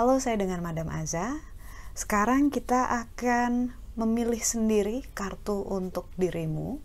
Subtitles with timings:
[0.00, 1.44] Halo, saya dengan Madam Aza.
[1.92, 6.80] Sekarang kita akan memilih sendiri kartu untuk dirimu.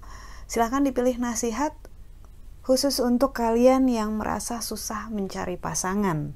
[0.51, 1.71] Silahkan dipilih nasihat
[2.67, 6.35] khusus untuk kalian yang merasa susah mencari pasangan.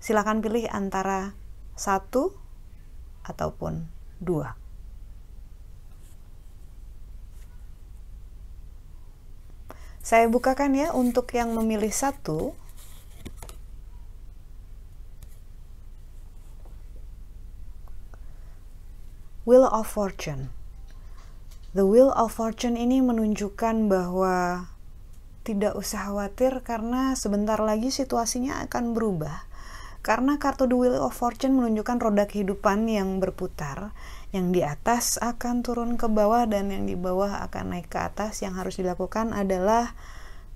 [0.00, 1.36] Silahkan pilih antara
[1.76, 2.32] satu
[3.28, 3.92] ataupun
[4.24, 4.56] dua.
[10.00, 12.56] Saya bukakan ya untuk yang memilih satu.
[19.42, 20.54] Wheel of Fortune.
[21.74, 24.70] The Wheel of Fortune ini menunjukkan bahwa
[25.42, 29.42] tidak usah khawatir karena sebentar lagi situasinya akan berubah.
[30.06, 33.90] Karena kartu The Wheel of Fortune menunjukkan roda kehidupan yang berputar,
[34.30, 38.46] yang di atas akan turun ke bawah dan yang di bawah akan naik ke atas.
[38.46, 39.98] Yang harus dilakukan adalah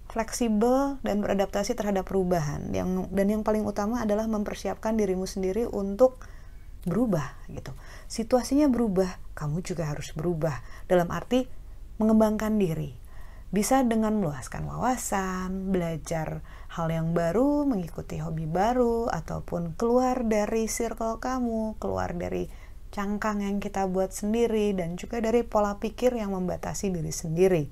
[0.07, 2.71] fleksibel dan beradaptasi terhadap perubahan.
[2.71, 6.23] Yang dan yang paling utama adalah mempersiapkan dirimu sendiri untuk
[6.87, 7.75] berubah gitu.
[8.07, 10.63] Situasinya berubah, kamu juga harus berubah.
[10.87, 11.45] Dalam arti
[11.99, 12.95] mengembangkan diri,
[13.51, 21.19] bisa dengan meluaskan wawasan, belajar hal yang baru, mengikuti hobi baru, ataupun keluar dari circle
[21.19, 22.47] kamu, keluar dari
[22.95, 27.65] cangkang yang kita buat sendiri, dan juga dari pola pikir yang membatasi diri sendiri.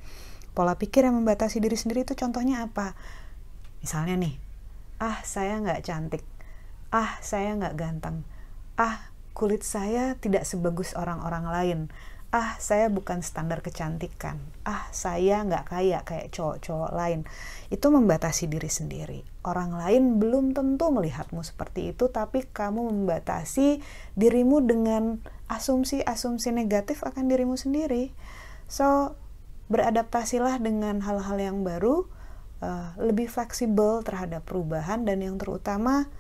[0.54, 2.94] Pola pikir yang membatasi diri sendiri itu contohnya apa?
[3.82, 4.34] Misalnya nih,
[5.02, 6.24] ah saya nggak cantik,
[6.94, 8.22] ah saya nggak ganteng,
[8.74, 11.80] ah kulit saya tidak sebagus orang-orang lain,
[12.34, 14.42] ah saya bukan standar kecantikan.
[14.66, 17.22] Ah saya nggak kaya kayak cowok-cowok lain.
[17.70, 19.20] Itu membatasi diri sendiri.
[19.46, 23.78] Orang lain belum tentu melihatmu seperti itu tapi kamu membatasi
[24.18, 28.10] dirimu dengan asumsi-asumsi negatif akan dirimu sendiri.
[28.66, 29.14] So
[29.70, 32.10] beradaptasilah dengan hal-hal yang baru
[32.60, 36.10] uh, lebih fleksibel terhadap perubahan dan yang terutama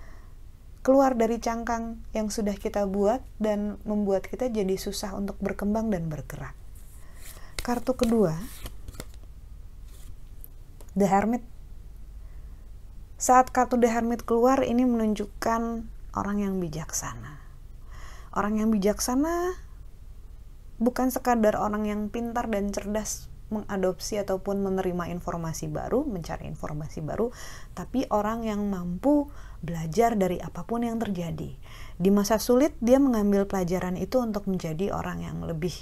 [0.84, 6.12] keluar dari cangkang yang sudah kita buat dan membuat kita jadi susah untuk berkembang dan
[6.12, 6.52] bergerak.
[7.64, 8.36] Kartu kedua,
[10.92, 11.40] The Hermit.
[13.16, 17.40] Saat kartu The Hermit keluar, ini menunjukkan orang yang bijaksana.
[18.36, 19.56] Orang yang bijaksana
[20.76, 27.30] bukan sekadar orang yang pintar dan cerdas mengadopsi ataupun menerima informasi baru, mencari informasi baru,
[27.78, 29.30] tapi orang yang mampu
[29.62, 31.56] belajar dari apa pun yang terjadi.
[31.94, 35.72] Di masa sulit, dia mengambil pelajaran itu untuk menjadi orang yang lebih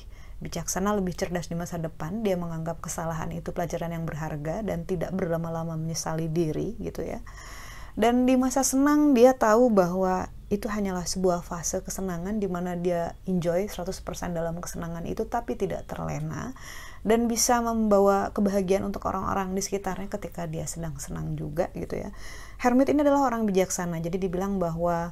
[0.44, 2.20] bijaksana, lebih cerdas di masa depan.
[2.20, 7.24] Dia menganggap kesalahan itu pelajaran yang berharga dan tidak berlama-lama menyesali diri, gitu ya.
[7.92, 13.16] Dan di masa senang, dia tahu bahwa itu hanyalah sebuah fase kesenangan di mana dia
[13.24, 16.52] enjoy 100% dalam kesenangan itu tapi tidak terlena
[17.02, 22.14] dan bisa membawa kebahagiaan untuk orang-orang di sekitarnya ketika dia sedang senang juga gitu ya.
[22.62, 25.10] Hermit ini adalah orang bijaksana, jadi dibilang bahwa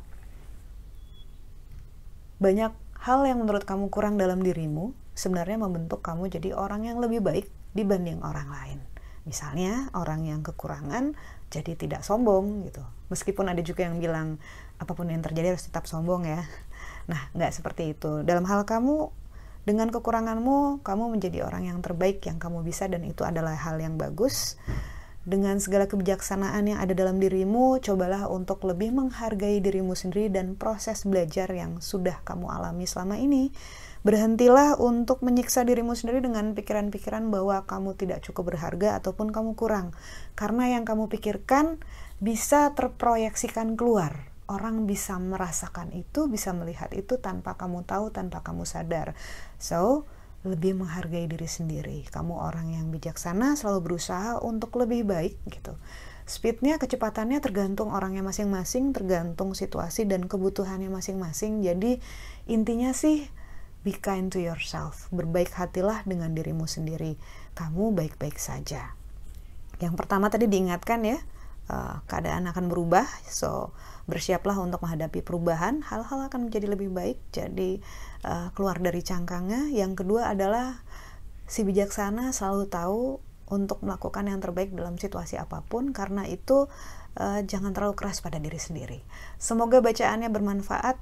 [2.38, 2.72] banyak
[3.04, 7.46] hal yang menurut kamu kurang dalam dirimu sebenarnya membentuk kamu jadi orang yang lebih baik
[7.76, 8.78] dibanding orang lain.
[9.28, 11.12] Misalnya orang yang kekurangan
[11.52, 12.80] jadi tidak sombong gitu.
[13.12, 14.40] Meskipun ada juga yang bilang
[14.80, 16.40] apa pun yang terjadi harus tetap sombong ya.
[17.10, 18.22] Nah, nggak seperti itu.
[18.22, 19.12] Dalam hal kamu
[19.68, 24.00] dengan kekuranganmu, kamu menjadi orang yang terbaik yang kamu bisa dan itu adalah hal yang
[24.00, 24.56] bagus
[25.20, 31.04] dengan segala kebijaksanaan yang ada dalam dirimu, cobalah untuk lebih menghargai dirimu sendiri dan proses
[31.04, 33.52] belajar yang sudah kamu alami selama ini.
[34.00, 39.92] Berhentilah untuk menyiksa dirimu sendiri dengan pikiran-pikiran bahwa kamu tidak cukup berharga ataupun kamu kurang.
[40.32, 41.76] Karena yang kamu pikirkan
[42.16, 44.29] bisa terproyeksikan keluar.
[44.50, 49.14] Orang bisa merasakan itu, bisa melihat itu tanpa kamu tahu, tanpa kamu sadar.
[49.62, 50.10] So,
[50.42, 52.02] lebih menghargai diri sendiri.
[52.10, 55.78] Kamu orang yang bijaksana, selalu berusaha untuk lebih baik gitu.
[56.26, 61.62] Speednya, kecepatannya tergantung orangnya masing-masing, tergantung situasi dan kebutuhannya masing-masing.
[61.62, 62.02] Jadi
[62.50, 63.30] intinya sih
[63.82, 65.10] be kind to yourself.
[65.12, 67.18] Berbaik hatilah dengan dirimu sendiri.
[67.54, 68.94] Kamu baik-baik saja.
[69.80, 71.18] Yang pertama tadi diingatkan ya,
[71.70, 73.06] uh, keadaan akan berubah.
[73.30, 73.70] So
[74.10, 75.86] bersiaplah untuk menghadapi perubahan.
[75.86, 77.22] Hal-hal akan menjadi lebih baik.
[77.30, 77.78] Jadi
[78.26, 79.70] uh, keluar dari cangkangnya.
[79.70, 80.82] Yang kedua adalah
[81.46, 83.02] si bijaksana selalu tahu
[83.50, 86.70] untuk melakukan yang terbaik dalam situasi apa pun karena itu
[87.18, 89.02] uh, jangan terlalu keras pada diri sendiri.
[89.38, 90.98] Semoga bacaannya bermanfaat.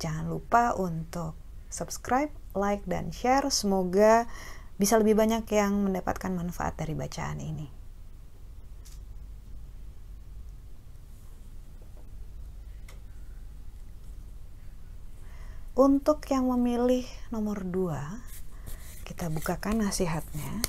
[0.00, 1.36] Jangan lupa untuk
[1.68, 3.46] subscribe, like dan share.
[3.52, 4.24] Semoga
[4.80, 7.81] bisa lebih banyak yang mendapatkan manfaat dari bacaan ini.
[15.72, 20.60] Untuk yang memilih nomor 2, kita bukakan nasihatnya.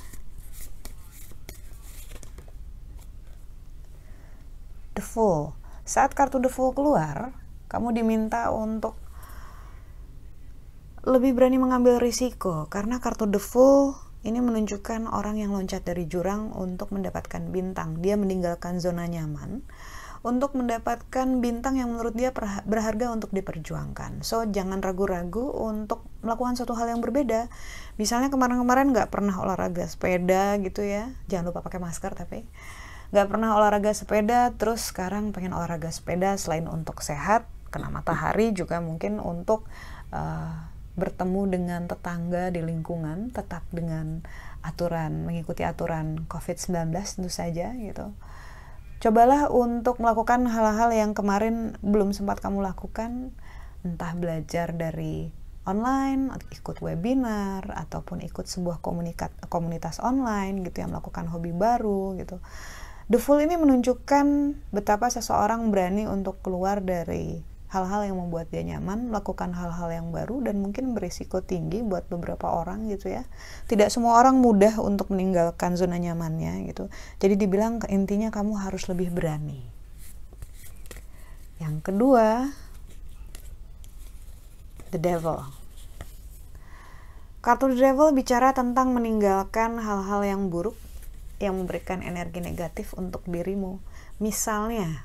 [4.96, 5.52] The Fool.
[5.84, 7.36] Saat kartu The Fool keluar,
[7.68, 8.96] kamu diminta untuk
[11.04, 13.92] lebih berani mengambil risiko karena kartu The Fool
[14.24, 18.00] ini menunjukkan orang yang loncat dari jurang untuk mendapatkan bintang.
[18.00, 19.68] Dia meninggalkan zona nyaman
[20.24, 22.32] untuk mendapatkan bintang yang menurut dia
[22.64, 24.24] berharga untuk diperjuangkan.
[24.24, 27.52] So, jangan ragu-ragu untuk melakukan suatu hal yang berbeda.
[28.00, 31.12] Misalnya kemarin-kemarin nggak pernah olahraga sepeda gitu ya.
[31.28, 32.48] Jangan lupa pakai masker tapi
[33.12, 38.82] nggak pernah olahraga sepeda, terus sekarang pengen olahraga sepeda selain untuk sehat, kena matahari juga
[38.82, 39.70] mungkin untuk
[40.10, 44.22] uh, bertemu dengan tetangga di lingkungan tetap dengan
[44.62, 48.14] aturan mengikuti aturan COVID-19 tentu saja gitu.
[49.04, 53.36] Cobalah untuk melakukan hal-hal yang kemarin belum sempat kamu lakukan,
[53.84, 55.28] entah belajar dari
[55.68, 58.80] online, ikut webinar ataupun ikut sebuah
[59.52, 62.40] komunitas online gitu yang melakukan hobi baru gitu.
[63.12, 69.10] The Fool ini menunjukkan betapa seseorang berani untuk keluar dari hal-hal yang membuat dia nyaman,
[69.10, 73.26] melakukan hal-hal yang baru dan mungkin berisiko tinggi buat beberapa orang gitu ya.
[73.66, 76.86] Tidak semua orang mudah untuk meninggalkan zona nyamannya gitu.
[77.18, 79.58] Jadi dibilang intinya kamu harus lebih berani.
[81.58, 82.54] Yang kedua,
[84.94, 85.64] the devil.
[87.44, 90.80] Kartu The Devil bicara tentang meninggalkan hal-hal yang buruk
[91.36, 93.84] yang memberikan energi negatif untuk dirimu.
[94.16, 95.04] Misalnya,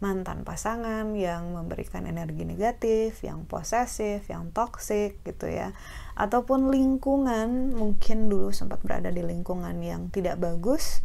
[0.00, 5.76] mantan pasangan yang memberikan energi negatif, yang posesif, yang toksik gitu ya.
[6.16, 11.04] Ataupun lingkungan, mungkin dulu sempat berada di lingkungan yang tidak bagus.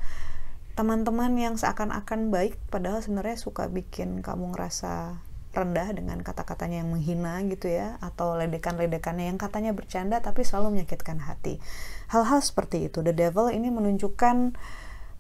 [0.79, 5.23] Teman-teman yang seakan-akan baik padahal sebenarnya suka bikin kamu ngerasa
[5.55, 11.23] rendah dengan kata-katanya yang menghina gitu ya atau ledekan-ledekannya yang katanya bercanda tapi selalu menyakitkan
[11.23, 11.63] hati.
[12.11, 14.59] Hal-hal seperti itu the devil ini menunjukkan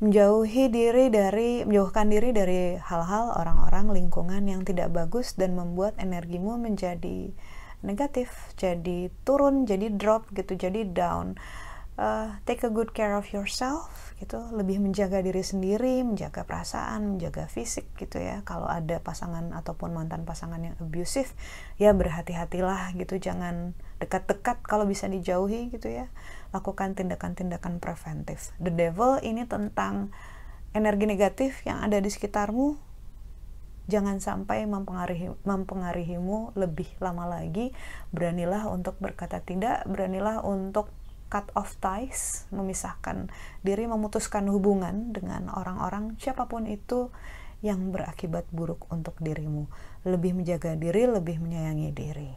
[0.03, 6.59] menjauhi diri dari menjauhkan diri dari hal-hal orang-orang lingkungan yang tidak bagus dan membuat energimu
[6.59, 7.31] menjadi
[7.79, 11.39] negatif jadi turun jadi drop gitu jadi down
[11.95, 14.39] uh, take a good care of yourself gitu.
[14.55, 18.43] Lebih menjaga diri sendiri menjaga perasaan menjaga fisik gitu ya.
[18.47, 21.31] Kalau ada pasangan ataupun mantan pasangan yang abusive
[21.79, 23.19] ya berhati-hatilah gitu.
[23.19, 26.11] Jangan dekat-dekat kalau bisa dijauhi gitu ya.
[26.51, 28.55] Lakukan tindakan-tindakan preventif.
[28.59, 30.11] The devil ini tentang
[30.75, 32.83] energi negatif yang ada di sekitarmu.
[33.85, 37.69] Jangan sampai mempengaruhi mempengaruhimu lebih lama lagi.
[38.09, 40.89] Beranilah untuk berkata tidak, beranilah untuk
[41.27, 43.27] cut off ties, memisahkan
[43.65, 47.09] diri, memutuskan hubungan dengan orang-orang siapa pun itu
[47.65, 49.65] yang berakibat buruk untuk dirimu.
[50.05, 52.31] Lebih menjaga diri, lebih menyayangi diri.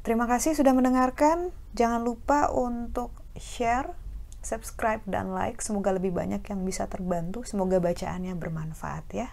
[0.00, 1.52] Terima kasih sudah mendengarkan.
[1.76, 3.92] Jangan lupa untuk share,
[4.40, 5.60] subscribe, dan like.
[5.60, 7.44] Semoga lebih banyak yang bisa terbantu.
[7.44, 9.28] Semoga bacaannya bermanfaat ya.